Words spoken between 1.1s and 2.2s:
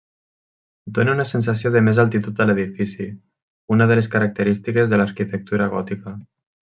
una sensació de més